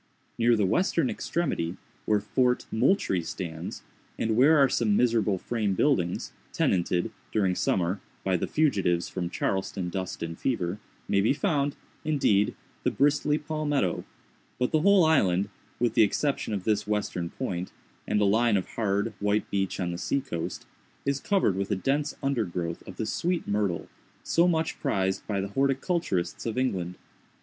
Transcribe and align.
Near 0.39 0.55
the 0.55 0.65
western 0.65 1.11
extremity, 1.11 1.77
where 2.05 2.19
Fort 2.21 2.65
Moultrie 2.71 3.21
stands, 3.21 3.83
and 4.17 4.35
where 4.35 4.57
are 4.57 4.67
some 4.67 4.97
miserable 4.97 5.37
frame 5.37 5.75
buildings, 5.75 6.33
tenanted, 6.51 7.11
during 7.31 7.53
summer, 7.53 8.01
by 8.23 8.35
the 8.35 8.47
fugitives 8.47 9.09
from 9.09 9.29
Charleston 9.29 9.89
dust 9.89 10.23
and 10.23 10.39
fever, 10.39 10.79
may 11.07 11.21
be 11.21 11.33
found, 11.33 11.75
indeed, 12.03 12.55
the 12.81 12.89
bristly 12.89 13.37
palmetto; 13.37 14.03
but 14.57 14.71
the 14.71 14.81
whole 14.81 15.05
island, 15.05 15.49
with 15.79 15.93
the 15.93 16.01
exception 16.01 16.51
of 16.51 16.63
this 16.63 16.87
western 16.87 17.29
point, 17.29 17.71
and 18.07 18.19
a 18.19 18.25
line 18.25 18.57
of 18.57 18.69
hard, 18.69 19.13
white 19.19 19.47
beach 19.51 19.79
on 19.79 19.91
the 19.91 19.99
seacoast, 19.99 20.65
is 21.05 21.19
covered 21.19 21.55
with 21.55 21.69
a 21.69 21.75
dense 21.75 22.15
undergrowth 22.23 22.81
of 22.87 22.95
the 22.97 23.05
sweet 23.05 23.47
myrtle, 23.47 23.87
so 24.23 24.47
much 24.47 24.79
prized 24.79 25.27
by 25.27 25.39
the 25.39 25.49
horticulturists 25.49 26.47
of 26.47 26.57
England. 26.57 26.95